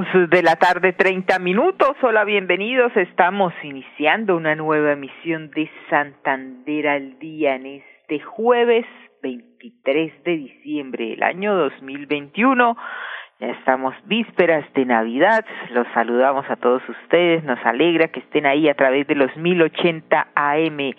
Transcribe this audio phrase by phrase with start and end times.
[0.00, 1.90] De la tarde, 30 minutos.
[2.00, 2.90] Hola, bienvenidos.
[2.96, 8.86] Estamos iniciando una nueva emisión de Santander al día en este jueves
[9.22, 12.78] 23 de diciembre del año 2021.
[13.40, 15.44] Ya estamos vísperas de Navidad.
[15.72, 17.44] Los saludamos a todos ustedes.
[17.44, 20.94] Nos alegra que estén ahí a través de los 1080 AM,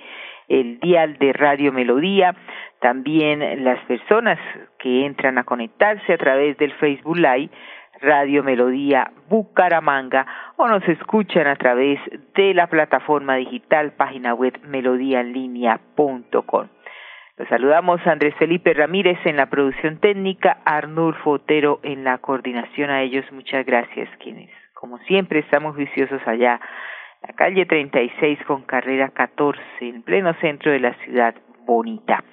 [0.48, 2.36] el dial de Radio Melodía.
[2.80, 4.38] También las personas
[4.77, 7.49] que entran a conectarse a través del Facebook Live
[8.02, 10.26] Radio Melodía Bucaramanga
[10.57, 11.99] o nos escuchan a través
[12.35, 16.68] de la plataforma digital página web melodíaenlínea.com.
[17.38, 22.90] Los saludamos Andrés Felipe Ramírez en la producción técnica, Arnulfo Otero en la coordinación.
[22.90, 26.60] A ellos muchas gracias, quienes, como siempre, estamos viciosos allá,
[27.21, 32.24] la calle 36 con carrera 14, en pleno centro de la ciudad bonita.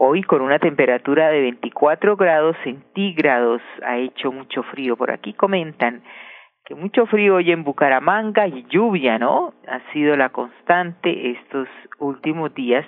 [0.00, 4.96] Hoy con una temperatura de 24 grados centígrados ha hecho mucho frío.
[4.96, 6.04] Por aquí comentan
[6.64, 9.54] que mucho frío hoy en Bucaramanga y lluvia, ¿no?
[9.66, 11.66] Ha sido la constante estos
[11.98, 12.86] últimos días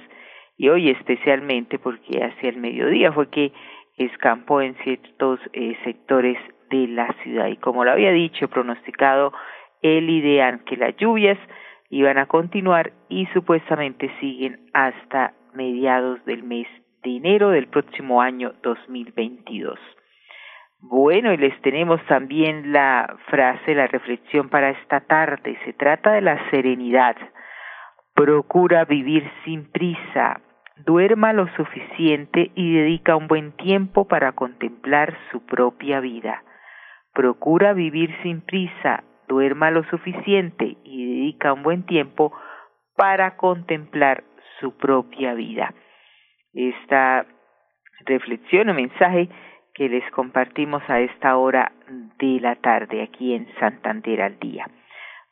[0.56, 3.52] y hoy especialmente porque hacia el mediodía fue que
[3.96, 6.38] escampó en ciertos eh, sectores
[6.70, 7.48] de la ciudad.
[7.48, 9.32] Y como lo había dicho, pronosticado
[9.82, 11.38] el ideal que las lluvias
[11.88, 16.68] iban a continuar y supuestamente siguen hasta mediados del mes
[17.04, 19.78] enero del próximo año 2022.
[20.82, 25.58] Bueno, y les tenemos también la frase, la reflexión para esta tarde.
[25.64, 27.16] Se trata de la serenidad.
[28.14, 30.40] Procura vivir sin prisa,
[30.86, 36.42] duerma lo suficiente y dedica un buen tiempo para contemplar su propia vida.
[37.12, 42.32] Procura vivir sin prisa, duerma lo suficiente y dedica un buen tiempo
[42.96, 44.24] para contemplar
[44.60, 45.74] su propia vida
[46.54, 47.26] esta
[48.06, 49.28] reflexión o mensaje
[49.74, 51.72] que les compartimos a esta hora
[52.18, 54.66] de la tarde aquí en Santander al día.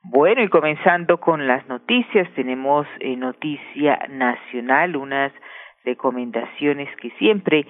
[0.03, 5.33] Bueno, y comenzando con las noticias, tenemos eh, noticia nacional, unas
[5.85, 7.67] recomendaciones que siempre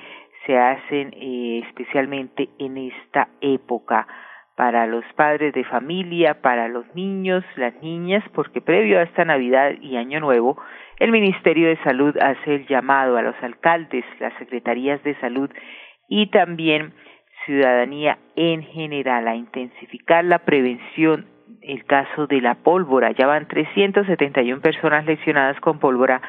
[0.46, 4.06] se hacen eh, especialmente en esta época
[4.56, 9.72] para los padres de familia, para los niños, las niñas, porque previo a esta Navidad
[9.80, 10.60] y Año Nuevo
[10.98, 15.50] el Ministerio de Salud hace el llamado a los alcaldes, las secretarías de salud
[16.08, 16.92] y también
[17.44, 21.26] ciudadanía en general a intensificar la prevención
[21.62, 23.12] el caso de la pólvora.
[23.12, 26.20] Ya van 371 personas lesionadas con pólvora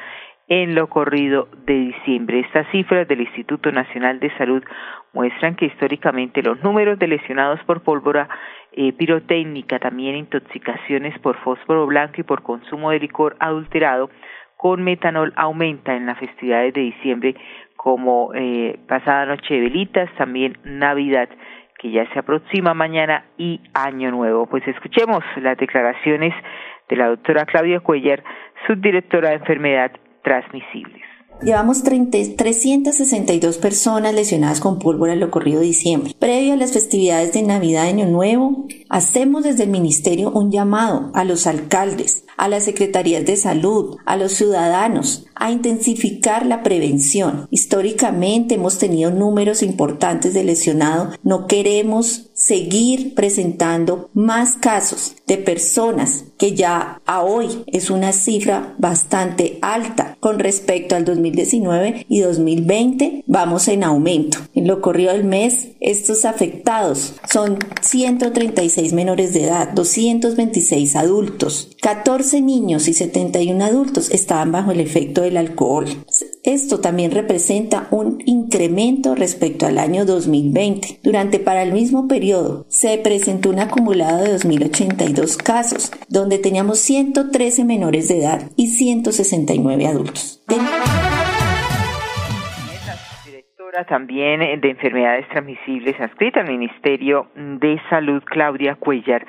[0.48, 2.40] en lo corrido de diciembre.
[2.40, 4.62] Estas cifras del Instituto Nacional de Salud
[5.12, 8.28] muestran que históricamente los números de lesionados por pólvora
[8.72, 14.10] eh, pirotécnica, también intoxicaciones por fósforo blanco y por consumo de licor adulterado,
[14.60, 17.34] con metanol aumenta en las festividades de diciembre
[17.76, 21.30] como eh, pasada noche de velitas, también Navidad
[21.78, 24.44] que ya se aproxima mañana y Año Nuevo.
[24.44, 26.34] Pues escuchemos las declaraciones
[26.90, 28.22] de la doctora Claudia Cuellar,
[28.66, 31.09] subdirectora de enfermedad transmisibles.
[31.42, 36.14] Llevamos 362 personas lesionadas con pólvora en lo corrido de diciembre.
[36.18, 41.24] Previo a las festividades de Navidad Año Nuevo, hacemos desde el Ministerio un llamado a
[41.24, 47.46] los alcaldes, a las secretarías de salud, a los ciudadanos, a intensificar la prevención.
[47.50, 51.18] Históricamente hemos tenido números importantes de lesionados.
[51.22, 58.74] No queremos seguir presentando más casos de personas que ya a hoy es una cifra
[58.78, 64.38] bastante alta con respecto al 2019 y 2020 vamos en aumento.
[64.54, 72.40] En lo corrido del mes, estos afectados son 136 menores de edad, 226 adultos, 14
[72.40, 75.86] niños y 71 adultos estaban bajo el efecto del alcohol.
[76.50, 80.98] Esto también representa un incremento respecto al año 2020.
[81.04, 87.64] Durante para el mismo periodo se presentó un acumulado de 2.082 casos, donde teníamos 113
[87.64, 90.42] menores de edad y 169 adultos.
[93.26, 99.24] Directora también de enfermedades transmisibles adscrita al Ministerio de Salud, Claudia Cuellar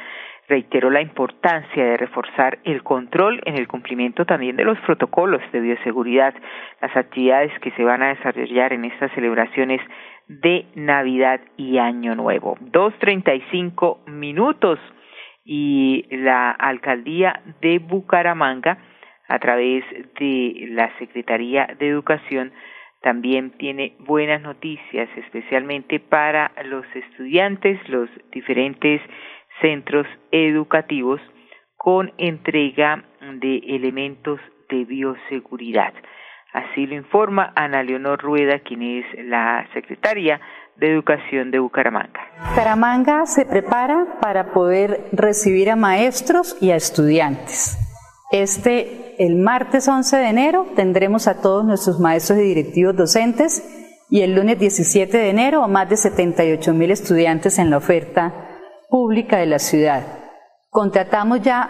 [0.52, 5.62] reiteró la importancia de reforzar el control en el cumplimiento también de los protocolos de
[5.62, 6.34] bioseguridad,
[6.82, 9.80] las actividades que se van a desarrollar en estas celebraciones
[10.28, 12.58] de Navidad y Año Nuevo.
[12.60, 14.78] Dos treinta y cinco minutos
[15.46, 18.78] y la alcaldía de Bucaramanga
[19.30, 19.86] a través
[20.20, 22.52] de la Secretaría de Educación
[23.02, 29.02] también tiene buenas noticias, especialmente para los estudiantes, los diferentes
[29.60, 31.20] centros educativos
[31.78, 34.40] con entrega de elementos
[34.70, 35.94] de bioseguridad.
[36.54, 40.40] Así lo informa Ana Leonor Rueda, quien es la secretaria
[40.76, 42.20] de Educación de Bucaramanga.
[42.50, 47.78] Bucaramanga se prepara para poder recibir a maestros y a estudiantes.
[48.32, 53.64] Este, el martes 11 de enero, tendremos a todos nuestros maestros y directivos docentes
[54.10, 58.41] y el lunes 17 de enero a más de 78 mil estudiantes en la oferta
[58.92, 60.06] pública de la ciudad.
[60.70, 61.70] Contratamos ya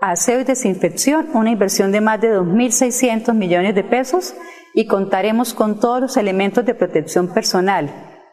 [0.00, 4.34] aseo y desinfección, una inversión de más de 2.600 millones de pesos
[4.74, 7.90] y contaremos con todos los elementos de protección personal,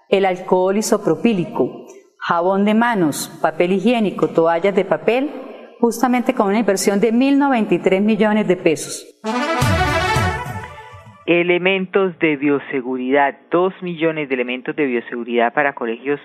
[0.10, 1.86] el alcohol isopropílico,
[2.18, 5.30] jabón de manos, papel higiénico, toallas de papel,
[5.80, 9.06] justamente con una inversión de 1.093 millones de pesos.
[11.26, 16.20] Elementos de bioseguridad, 2 millones de elementos de bioseguridad para colegios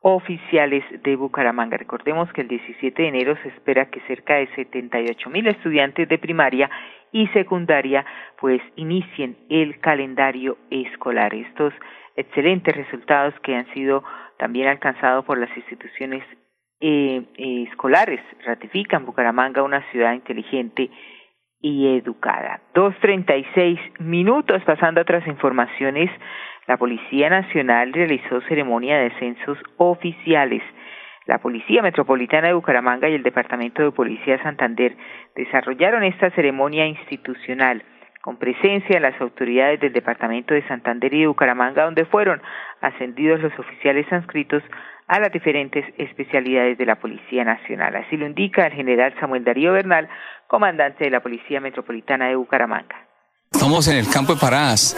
[0.00, 1.76] oficiales de Bucaramanga.
[1.76, 6.18] Recordemos que el 17 de enero se espera que cerca de 78 mil estudiantes de
[6.18, 6.70] primaria
[7.10, 8.04] y secundaria
[8.40, 11.34] pues inicien el calendario escolar.
[11.34, 11.72] Estos
[12.16, 14.04] excelentes resultados que han sido
[14.38, 16.22] también alcanzados por las instituciones
[16.80, 17.22] eh,
[17.70, 20.90] escolares ratifican Bucaramanga una ciudad inteligente
[21.60, 22.60] y educada.
[22.72, 26.08] Dos treinta y seis minutos pasando a otras informaciones
[26.68, 30.62] la Policía Nacional realizó ceremonia de censos oficiales.
[31.24, 34.94] La Policía Metropolitana de Bucaramanga y el Departamento de Policía de Santander
[35.34, 37.82] desarrollaron esta ceremonia institucional
[38.20, 42.42] con presencia de las autoridades del Departamento de Santander y de Bucaramanga, donde fueron
[42.82, 44.62] ascendidos los oficiales inscritos
[45.06, 47.96] a las diferentes especialidades de la Policía Nacional.
[47.96, 50.06] Así lo indica el general Samuel Darío Bernal,
[50.46, 53.07] comandante de la Policía Metropolitana de Bucaramanga.
[53.52, 54.94] Estamos en el campo de paradas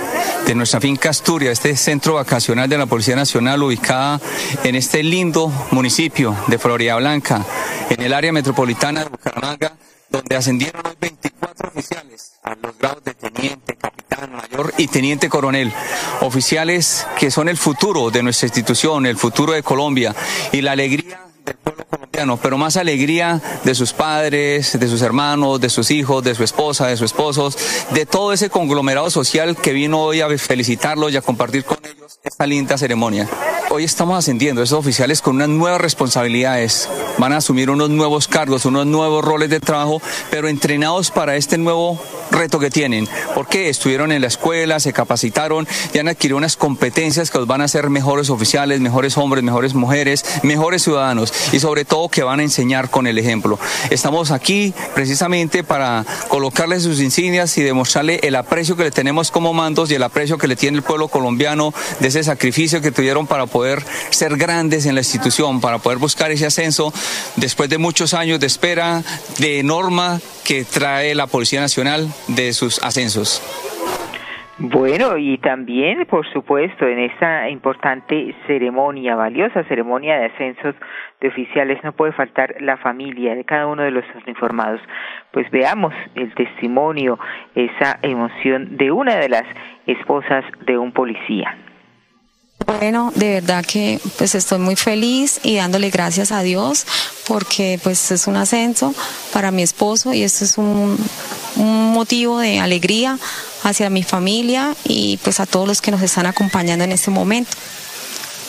[0.47, 4.21] de nuestra finca Asturias, este centro vacacional de la Policía Nacional ubicada
[4.65, 7.45] en este lindo municipio de Florida Blanca,
[7.89, 9.73] en el área metropolitana de Bucaramanga,
[10.11, 15.73] donde ascendieron 24 oficiales a los grados de teniente, capitán, mayor y teniente coronel.
[16.21, 20.15] Oficiales que son el futuro de nuestra institución, el futuro de Colombia
[20.53, 25.69] y la alegría pueblo colombiano, pero más alegría de sus padres, de sus hermanos, de
[25.69, 27.57] sus hijos, de su esposa, de sus esposos,
[27.91, 32.19] de todo ese conglomerado social que vino hoy a felicitarlos y a compartir con ellos
[32.23, 33.29] esta linda ceremonia.
[33.71, 36.89] Hoy estamos ascendiendo esos oficiales con unas nuevas responsabilidades,
[37.19, 41.57] van a asumir unos nuevos cargos, unos nuevos roles de trabajo, pero entrenados para este
[41.57, 42.01] nuevo
[42.31, 47.31] reto que tienen, porque estuvieron en la escuela, se capacitaron y han adquirido unas competencias
[47.31, 51.85] que los van a hacer mejores oficiales, mejores hombres, mejores mujeres, mejores ciudadanos y sobre
[51.85, 53.59] todo que van a enseñar con el ejemplo.
[53.91, 59.53] Estamos aquí precisamente para colocarles sus insignias y demostrarle el aprecio que le tenemos como
[59.53, 63.27] mandos y el aprecio que le tiene el pueblo colombiano de ese sacrificio que tuvieron
[63.27, 66.93] para poder ser grandes en la institución, para poder buscar ese ascenso
[67.37, 69.03] después de muchos años de espera,
[69.39, 73.43] de norma que trae la Policía Nacional de sus ascensos.
[74.63, 80.75] Bueno, y también, por supuesto, en esta importante ceremonia, valiosa ceremonia de ascensos
[81.19, 84.83] de oficiales, no puede faltar la familia de cada uno de los informados.
[85.31, 87.19] Pues veamos el testimonio,
[87.55, 89.45] esa emoción de una de las
[89.87, 91.57] esposas de un policía.
[92.67, 96.87] Bueno, de verdad que pues estoy muy feliz y dándole gracias a Dios
[97.27, 98.95] porque pues es un ascenso
[99.33, 100.97] para mi esposo y esto es un,
[101.57, 103.19] un motivo de alegría
[103.63, 107.51] hacia mi familia y pues a todos los que nos están acompañando en este momento.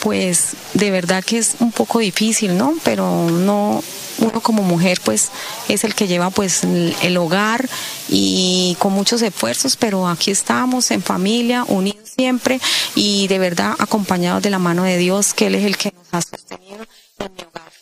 [0.02, 2.74] Pues de verdad que es un poco difícil, ¿no?
[2.82, 3.82] Pero no,
[4.22, 5.30] uno como mujer pues
[5.68, 7.60] es el que lleva pues el hogar
[8.08, 12.58] y con muchos esfuerzos, pero aquí estamos en familia, unidos siempre
[12.94, 16.14] y de verdad acompañados de la mano de Dios, que Él es el que nos
[16.14, 16.84] ha sostenido
[17.18, 17.72] en mi hogar.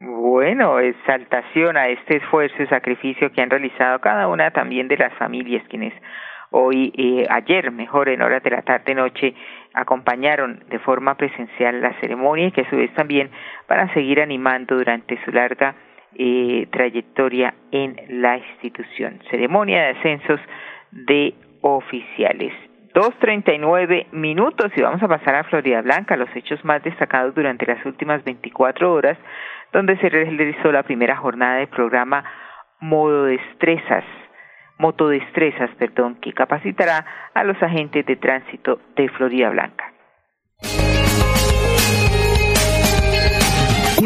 [0.00, 5.14] Bueno, exaltación a este esfuerzo y sacrificio que han realizado cada una también de las
[5.14, 5.94] familias quienes
[6.50, 9.34] hoy, eh, ayer, mejor en horas de la tarde-noche,
[9.74, 13.30] acompañaron de forma presencial la ceremonia y que a su vez también
[13.68, 15.74] van a seguir animando durante su larga
[16.14, 19.20] eh, trayectoria en la institución.
[19.30, 20.40] Ceremonia de ascensos
[20.92, 22.52] de oficiales.
[22.94, 26.80] Dos treinta y nueve minutos y vamos a pasar a Florida Blanca, los hechos más
[26.84, 29.18] destacados durante las últimas veinticuatro horas,
[29.72, 32.22] donde se realizó la primera jornada del programa
[32.78, 34.04] Modo Destrezas,
[34.78, 39.93] Motodestrezas, perdón, que capacitará a los agentes de tránsito de Florida Blanca.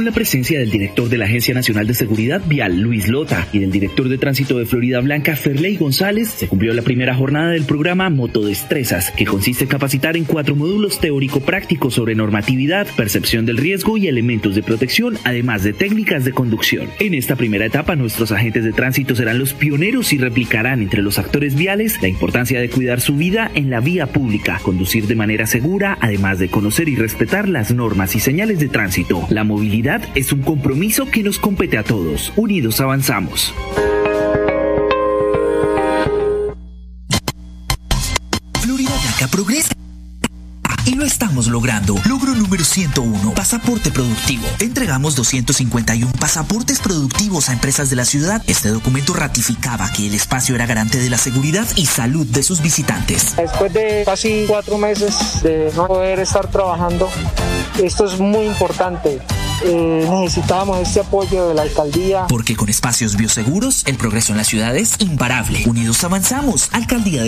[0.04, 3.70] La presencia del director de la Agencia Nacional de Seguridad Vial, Luis Lota, y del
[3.70, 8.10] director de tránsito de Florida Blanca, Ferley González, se cumplió la primera jornada del programa
[8.10, 14.08] Motodestrezas, que consiste en capacitar en cuatro módulos teórico-prácticos sobre normatividad, percepción del riesgo y
[14.08, 16.88] elementos de protección, además de técnicas de conducción.
[17.00, 21.18] En esta primera etapa, nuestros agentes de tránsito serán los pioneros y replicarán entre los
[21.18, 25.46] actores viales la importancia de cuidar su vida en la vía pública, conducir de manera
[25.46, 29.26] segura, además de conocer y respetar las normas y señales de tránsito.
[29.30, 32.32] La movilidad es un compromiso que nos compete a todos.
[32.36, 33.54] Unidos avanzamos.
[38.60, 39.72] Florida Blanca progresa
[40.84, 41.94] y lo estamos logrando.
[42.06, 44.46] Logro número 101, pasaporte productivo.
[44.58, 48.42] Entregamos 251 pasaportes productivos a empresas de la ciudad.
[48.46, 52.60] Este documento ratificaba que el espacio era garante de la seguridad y salud de sus
[52.62, 53.36] visitantes.
[53.36, 57.08] Después de casi cuatro meses de no poder estar trabajando,
[57.78, 59.20] esto es muy importante
[59.64, 62.26] eh, necesitábamos este apoyo de la alcaldía.
[62.28, 65.64] Porque con espacios bioseguros, el progreso en la ciudad es imparable.
[65.66, 66.68] Unidos avanzamos.
[66.72, 67.27] Alcaldía de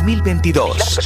[0.00, 0.98] 2022.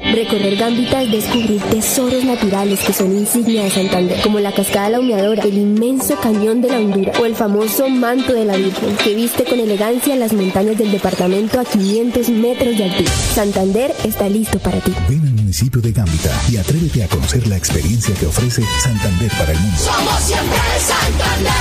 [0.00, 5.00] Recorrer Gambita es descubrir tesoros naturales que son insignia de Santander, como la cascada la
[5.00, 9.14] humeadora, el inmenso cañón de la Hondura o el famoso manto de la Virgen, que
[9.14, 13.12] viste con elegancia las montañas del departamento a 500 metros de altura.
[13.34, 14.92] Santander está listo para ti.
[15.08, 19.52] Ven al municipio de Gambita y atrévete a conocer la experiencia que ofrece Santander para
[19.52, 19.78] el mundo.
[19.78, 21.52] Somos siempre Santander.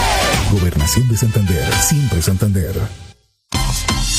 [0.51, 3.10] Gobernación de Santander, siempre Santander.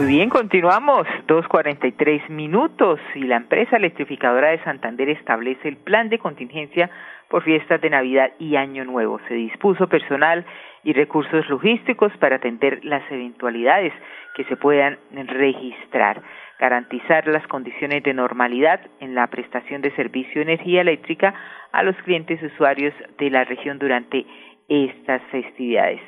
[0.00, 1.06] Muy bien, continuamos.
[1.26, 6.88] 2.43 minutos y la empresa electrificadora de Santander establece el plan de contingencia
[7.28, 9.20] por fiestas de Navidad y Año Nuevo.
[9.28, 10.46] Se dispuso personal
[10.84, 13.92] y recursos logísticos para atender las eventualidades
[14.34, 16.22] que se puedan registrar,
[16.58, 21.34] garantizar las condiciones de normalidad en la prestación de servicio de energía eléctrica
[21.72, 24.24] a los clientes usuarios de la región durante
[24.66, 26.00] estas festividades.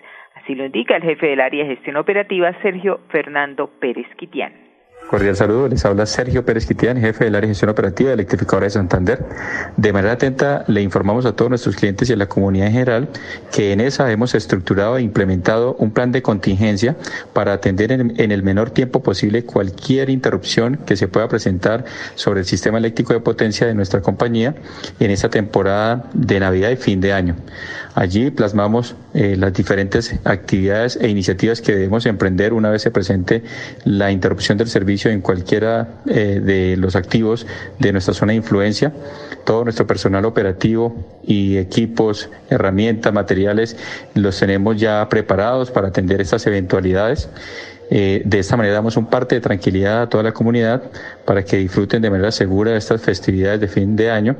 [0.42, 4.71] Así lo indica el jefe del área de gestión operativa, Sergio Fernando Pérez Quitián.
[5.08, 8.64] Cordial saludo, les habla Sergio Pérez Quitián, jefe del área de gestión operativa de Electrificadora
[8.64, 9.22] de Santander.
[9.76, 13.08] De manera atenta le informamos a todos nuestros clientes y a la comunidad en general
[13.50, 16.96] que en esa hemos estructurado e implementado un plan de contingencia
[17.34, 22.40] para atender en, en el menor tiempo posible cualquier interrupción que se pueda presentar sobre
[22.40, 24.54] el sistema eléctrico de potencia de nuestra compañía
[24.98, 27.36] en esta temporada de Navidad y fin de año.
[27.94, 33.42] Allí plasmamos eh, las diferentes actividades e iniciativas que debemos emprender una vez se presente
[33.84, 37.46] la interrupción del servicio en cualquiera eh, de los activos
[37.78, 38.92] de nuestra zona de influencia.
[39.44, 40.94] Todo nuestro personal operativo
[41.24, 43.76] y equipos, herramientas, materiales
[44.14, 47.28] los tenemos ya preparados para atender estas eventualidades.
[47.94, 50.82] Eh, de esta manera damos un parte de tranquilidad a toda la comunidad
[51.26, 54.34] para que disfruten de manera segura de estas festividades de fin de año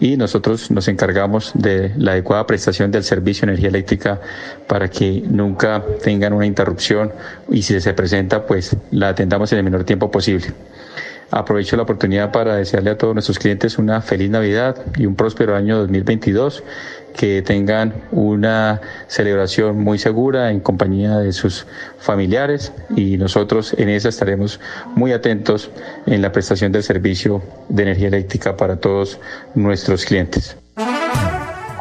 [0.00, 4.18] y nosotros nos encargamos de la adecuada prestación del servicio de energía eléctrica
[4.66, 7.12] para que nunca tengan una interrupción
[7.50, 10.46] y si se presenta pues la atendamos en el menor tiempo posible.
[11.30, 15.56] Aprovecho la oportunidad para desearle a todos nuestros clientes una feliz Navidad y un próspero
[15.56, 16.62] año 2022
[17.16, 21.66] que tengan una celebración muy segura en compañía de sus
[21.98, 24.60] familiares y nosotros en esa estaremos
[24.94, 25.70] muy atentos
[26.06, 29.18] en la prestación del servicio de energía eléctrica para todos
[29.54, 30.56] nuestros clientes.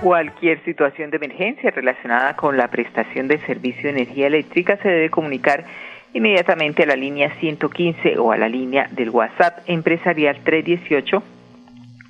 [0.02, 5.10] Cualquier situación de emergencia relacionada con la prestación del servicio de energía eléctrica se debe
[5.10, 5.66] comunicar
[6.16, 11.22] inmediatamente a la línea 115 o a la línea del WhatsApp empresarial 318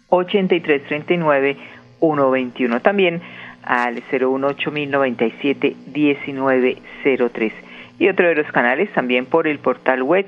[0.09, 1.57] 8339
[1.99, 2.79] 121.
[2.81, 3.21] También
[3.63, 7.53] al 018097 1903.
[7.97, 10.27] Y otro de los canales también por el portal web,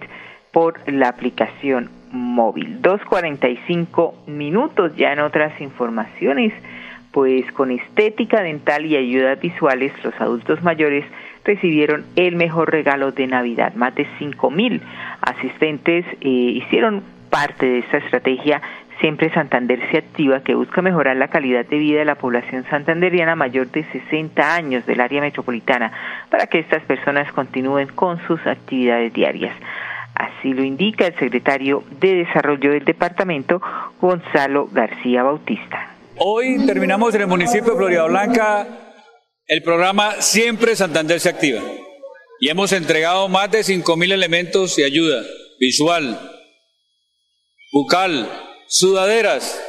[0.52, 2.82] por la aplicación móvil.
[2.82, 6.52] 2.45 minutos ya en otras informaciones.
[7.12, 11.06] Pues con estética dental y ayudas visuales, los adultos mayores
[11.48, 13.74] recibieron el mejor regalo de Navidad.
[13.74, 14.82] Más de 5.000
[15.22, 17.02] asistentes eh, hicieron
[17.32, 18.62] parte de esta estrategia
[19.00, 23.36] Siempre Santander se activa que busca mejorar la calidad de vida de la población santanderiana
[23.36, 25.92] mayor de 60 años del área metropolitana
[26.32, 29.56] para que estas personas continúen con sus actividades diarias.
[30.16, 33.62] Así lo indica el secretario de Desarrollo del departamento,
[34.02, 35.92] Gonzalo García Bautista.
[36.18, 38.66] Hoy terminamos en el municipio de Florida Blanca
[39.48, 41.62] el programa Siempre Santander se activa
[42.40, 45.24] y hemos entregado más de 5.000 elementos de ayuda
[45.60, 46.20] visual,
[47.72, 48.30] bucal,
[48.68, 49.60] sudaderas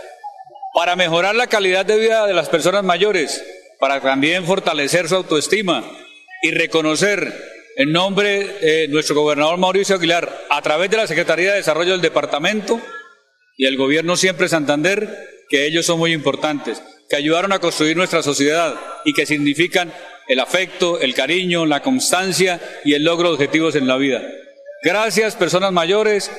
[0.75, 3.43] para mejorar la calidad de vida de las personas mayores,
[3.79, 5.85] para también fortalecer su autoestima
[6.43, 7.33] y reconocer
[7.77, 12.01] en nombre de nuestro gobernador Mauricio Aguilar, a través de la Secretaría de Desarrollo del
[12.01, 12.81] Departamento
[13.57, 15.09] y el Gobierno Siempre Santander,
[15.49, 18.75] que ellos son muy importantes, que ayudaron a construir nuestra sociedad
[19.05, 19.93] y que significan
[20.29, 24.21] el afecto, el cariño, la constancia y el logro de objetivos en la vida.
[24.85, 26.31] Gracias, personas mayores,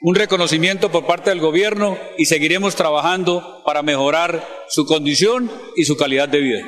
[0.00, 5.96] un reconocimiento por parte del gobierno y seguiremos trabajando para mejorar su condición y su
[5.96, 6.64] calidad de vida.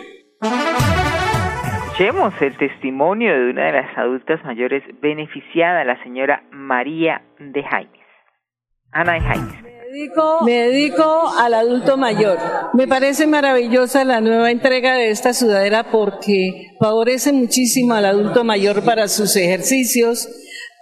[1.87, 8.01] Escuchemos el testimonio de una de las adultas mayores beneficiada, la señora María de Jaimes.
[8.91, 9.84] Ana de Jaimes.
[10.45, 12.39] Me dedico, al adulto mayor.
[12.73, 18.83] Me parece maravillosa la nueva entrega de esta sudadera porque favorece muchísimo al adulto mayor
[18.83, 20.29] para sus ejercicios,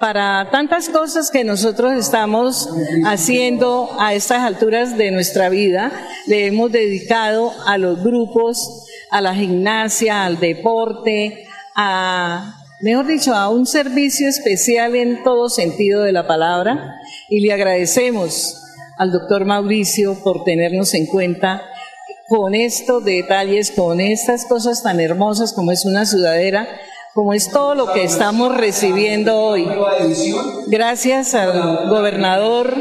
[0.01, 2.71] para tantas cosas que nosotros estamos
[3.05, 5.93] haciendo a estas alturas de nuestra vida.
[6.27, 11.45] Le hemos dedicado a los grupos, a la gimnasia, al deporte,
[11.77, 16.97] a, mejor dicho, a un servicio especial en todo sentido de la palabra.
[17.29, 18.62] Y le agradecemos
[18.99, 21.63] al doctor Mauricio por tenernos en cuenta
[22.29, 26.69] con estos detalles, con estas cosas tan hermosas como es una sudadera
[27.15, 29.69] como es todo lo que estamos recibiendo hoy.
[30.69, 32.75] Gracias al gobernador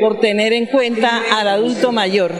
[0.00, 2.32] por tener en cuenta al adulto mayor.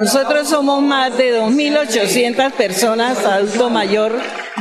[0.00, 4.12] Nosotros somos más de 2.800 personas adulto mayor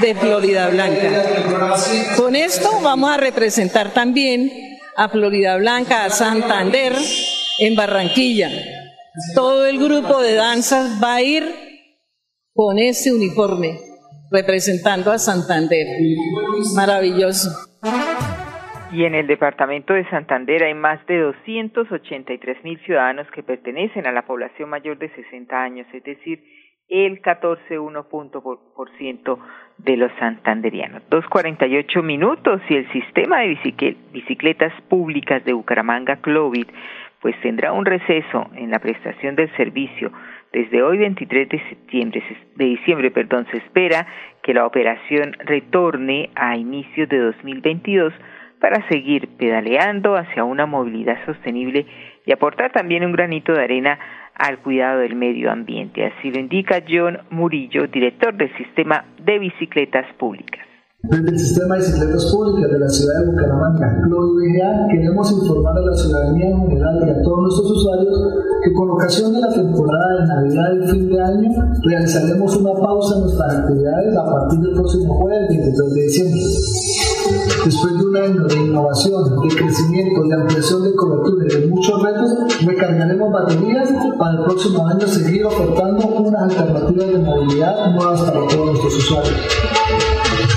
[0.02, 1.24] de Florida Blanca.
[2.16, 6.96] Con esto vamos a representar también a Florida Blanca, a Santander,
[7.60, 8.50] en Barranquilla.
[9.36, 11.44] Todo el grupo de danzas va a ir
[12.54, 13.78] con ese uniforme
[14.32, 15.86] representando a Santander.
[16.76, 17.50] Maravilloso.
[18.92, 24.14] Y en el departamento de Santander hay más de 283 mil ciudadanos que pertenecen a
[24.14, 26.42] la población mayor de 60 años, es decir,
[26.88, 29.38] el 14,1%
[29.80, 31.04] de los santanderianos.
[31.10, 33.58] 2.48 minutos y el sistema de
[34.14, 36.68] bicicletas públicas de Bucaramanga, Clovid,
[37.22, 40.12] pues tendrá un receso en la prestación del servicio
[40.54, 42.24] desde hoy 23 de septiembre,
[42.56, 44.08] de diciembre, perdón, se espera
[44.42, 48.14] que la operación retorne a inicios de 2022
[48.60, 51.86] para seguir pedaleando hacia una movilidad sostenible
[52.26, 54.00] y aportar también un granito de arena
[54.36, 56.06] al cuidado del medio ambiente.
[56.06, 60.67] Así lo indica John Murillo, director del sistema de bicicletas públicas.
[61.10, 65.82] Desde el Sistema de Bicicletas Públicas de la ciudad de Bucaramanga, CLOIBGA, queremos informar a
[65.82, 70.20] la ciudadanía en general y a todos nuestros usuarios que con ocasión de la temporada
[70.20, 71.50] de Navidad y fin de año
[71.84, 76.42] realizaremos una pausa en nuestras actividades a partir del próximo jueves 23 de diciembre.
[77.66, 82.02] Después de un año de innovación, de crecimiento, de ampliación de cobertura y de muchos
[82.02, 82.32] retos,
[82.66, 88.66] recargaremos baterías para el próximo año seguir ofertando unas alternativas de movilidad nuevas para todos
[88.68, 89.36] nuestros usuarios.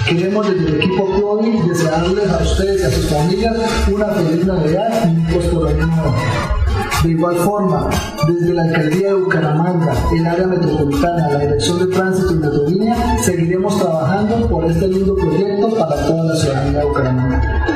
[0.09, 3.57] Queremos desde el equipo COVID desearles a ustedes y a sus familias
[3.93, 6.60] una feliz Navidad y un próspero año nuevo.
[7.03, 7.89] De igual forma,
[8.29, 13.79] desde la Alcaldía de Bucaramanga, el área metropolitana, la Dirección de Tránsito y Metrolínea, seguiremos
[13.79, 17.67] trabajando por este lindo proyecto para toda la ciudadanía de Bucaramanga.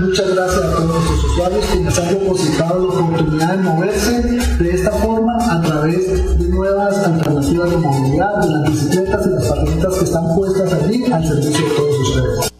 [0.00, 4.22] Muchas gracias a todos nuestros usuarios quienes han depositado la oportunidad de moverse
[4.58, 9.48] de esta forma a través de nuevas alternativas de movilidad, de las bicicletas y las
[9.48, 12.51] patinetas que están puestas allí al servicio de todos ustedes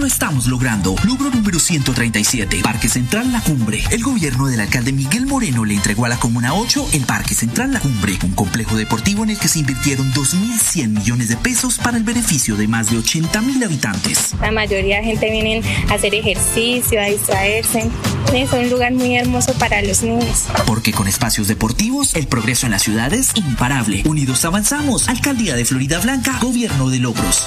[0.00, 0.96] lo estamos logrando.
[1.04, 3.84] Logro número 137, Parque Central La Cumbre.
[3.90, 7.74] El gobierno del alcalde Miguel Moreno le entregó a la Comuna 8 el Parque Central
[7.74, 11.98] La Cumbre, un complejo deportivo en el que se invirtieron 2.100 millones de pesos para
[11.98, 14.34] el beneficio de más de 80.000 habitantes.
[14.40, 17.90] La mayoría de gente viene a hacer ejercicio, a distraerse.
[18.32, 20.46] Es un lugar muy hermoso para los niños.
[20.66, 24.02] Porque con espacios deportivos, el progreso en la ciudad es imparable.
[24.06, 25.10] Unidos avanzamos.
[25.10, 27.46] Alcaldía de Florida Blanca, Gobierno de Logros.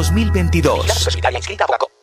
[0.00, 0.86] 2022.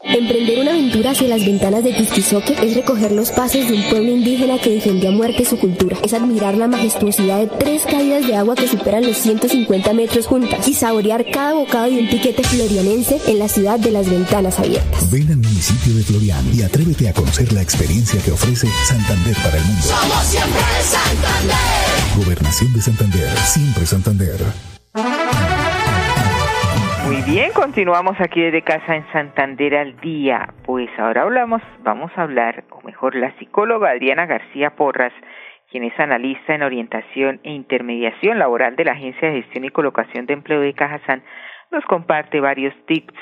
[0.04, 4.12] Emprender una aventura hacia las ventanas de Tistizoque es recoger los pasos de un pueblo
[4.12, 5.98] indígena que defendió a muerte su cultura.
[6.04, 10.68] Es admirar la majestuosidad de tres caídas de agua que superan los 150 metros juntas
[10.68, 15.10] y saborear cada bocado de un piquete florianense en la ciudad de las ventanas abiertas.
[15.10, 19.58] Ven al municipio de Florian y atrévete a conocer la experiencia que ofrece Santander para
[19.58, 19.82] el mundo.
[19.82, 22.24] Somos siempre Santander.
[22.24, 24.77] Gobernación de Santander, siempre Santander.
[27.18, 30.54] Muy bien, continuamos aquí desde casa en Santander al día.
[30.68, 35.12] Pues ahora hablamos, vamos a hablar, o mejor, la psicóloga Adriana García Porras,
[35.72, 40.28] quien es analista en orientación e intermediación laboral de la Agencia de Gestión y Colocación
[40.28, 41.24] de Empleo de Cajazán,
[41.72, 43.16] nos comparte varios tips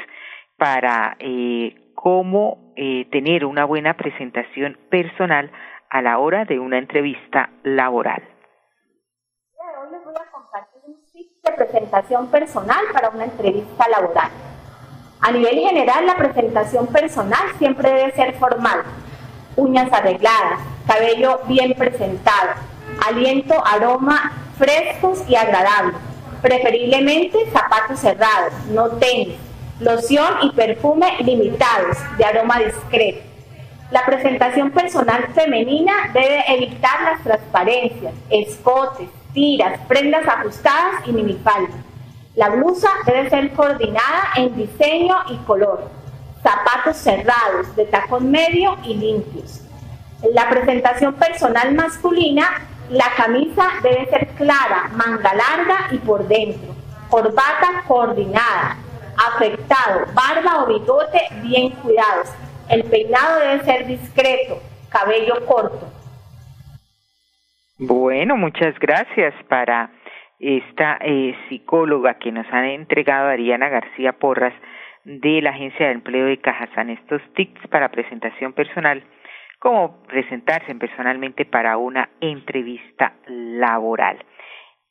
[0.58, 5.50] para eh, cómo eh, tener una buena presentación personal
[5.90, 8.24] a la hora de una entrevista laboral
[11.44, 14.30] de presentación personal para una entrevista laboral.
[15.22, 18.84] A nivel general, la presentación personal siempre debe ser formal.
[19.56, 22.52] Uñas arregladas, cabello bien presentado,
[23.08, 25.96] aliento, aroma frescos y agradables.
[26.42, 29.36] Preferiblemente zapatos cerrados, no tenis,
[29.80, 33.22] loción y perfume limitados, de aroma discreto.
[33.92, 41.76] La presentación personal femenina debe evitar las transparencias, escotes, tiras, prendas ajustadas y minifalda.
[42.36, 45.92] La blusa debe ser coordinada en diseño y color.
[46.42, 49.62] Zapatos cerrados, de tacón medio y limpios.
[50.34, 56.74] la presentación personal masculina, la camisa debe ser clara, manga larga y por dentro.
[57.10, 58.78] Corbata coordinada.
[59.18, 62.30] Afectado, barba o bigote bien cuidados.
[62.70, 65.95] El peinado debe ser discreto, cabello corto.
[67.78, 69.92] Bueno, muchas gracias para
[70.40, 74.54] esta eh, psicóloga que nos ha entregado Ariana García Porras
[75.04, 79.04] de la Agencia de Empleo de Cajazán estos tips para presentación personal,
[79.60, 84.24] como presentarse personalmente para una entrevista laboral.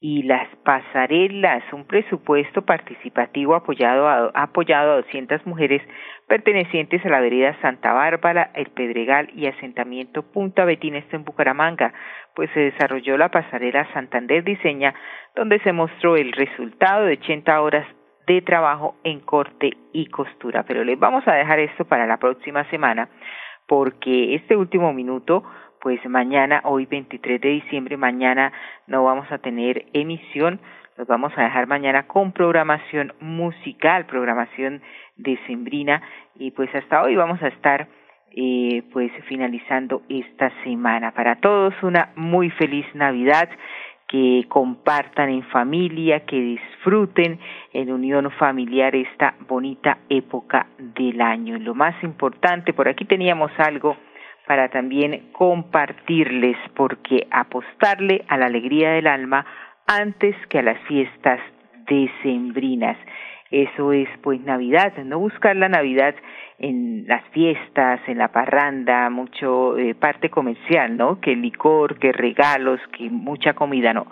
[0.06, 5.80] Y las pasarelas, un presupuesto participativo apoyado a, apoyado a 200 mujeres
[6.28, 11.94] pertenecientes a la vereda Santa Bárbara, El Pedregal y asentamiento Punta Betín, esto en Bucaramanga,
[12.34, 14.94] pues se desarrolló la pasarela Santander Diseña,
[15.34, 17.86] donde se mostró el resultado de 80 horas
[18.26, 20.64] de trabajo en corte y costura.
[20.64, 23.08] Pero les vamos a dejar esto para la próxima semana,
[23.66, 25.44] porque este último minuto,
[25.84, 28.54] pues mañana, hoy 23 de diciembre, mañana
[28.86, 30.58] no vamos a tener emisión,
[30.96, 34.80] los vamos a dejar mañana con programación musical, programación
[35.18, 36.00] decembrina
[36.36, 37.86] y pues hasta hoy vamos a estar
[38.30, 41.10] eh, pues finalizando esta semana.
[41.10, 43.50] Para todos una muy feliz Navidad,
[44.08, 47.38] que compartan en familia, que disfruten
[47.74, 51.58] en unión familiar esta bonita época del año.
[51.58, 53.98] Lo más importante, por aquí teníamos algo
[54.46, 59.46] para también compartirles, porque apostarle a la alegría del alma
[59.86, 61.40] antes que a las fiestas
[61.86, 62.96] decembrinas.
[63.50, 66.14] Eso es pues Navidad, no buscar la Navidad
[66.58, 71.20] en las fiestas, en la parranda, mucho eh, parte comercial, ¿no?
[71.20, 74.06] Que licor, que regalos, que mucha comida, no.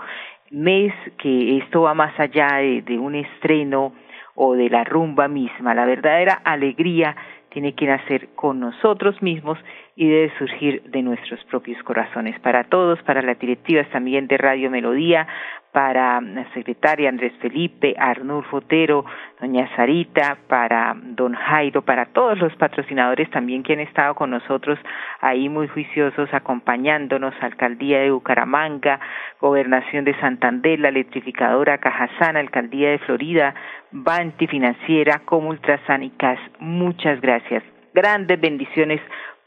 [0.51, 3.95] Mes que esto va más allá de, de un estreno
[4.35, 5.75] o de la rumba misma.
[5.75, 7.17] La verdadera alegría
[7.49, 9.59] tiene que nacer con nosotros mismos
[9.95, 12.39] y debe surgir de nuestros propios corazones.
[12.41, 15.27] Para todos, para las directivas también de Radio Melodía,
[15.73, 19.07] para la secretaria Andrés Felipe, Arnulfo Otero,
[19.41, 24.79] doña Sarita, para don Jairo, para todos los patrocinadores también que han estado con nosotros
[25.21, 29.01] ahí muy juiciosos acompañándonos, Alcaldía de Bucaramanga,
[29.41, 33.55] Gobernación de Santander, la electrificadora Cajazana, Alcaldía de Florida,
[33.91, 36.13] Banti Financiera, Comultrasan.
[36.59, 37.63] Muchas gracias.
[37.95, 39.01] Grandes bendiciones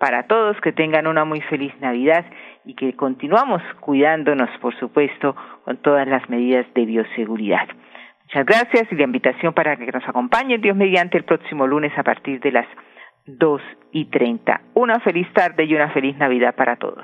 [0.06, 2.26] para todos, que tengan una muy feliz Navidad
[2.64, 7.68] y que continuamos cuidándonos, por supuesto, con todas las medidas de bioseguridad.
[8.26, 12.04] Muchas gracias y la invitación para que nos acompañen Dios mediante el próximo lunes a
[12.04, 12.68] partir de las
[13.26, 14.62] dos y treinta.
[14.76, 17.04] Una feliz tarde y una feliz Navidad para todos.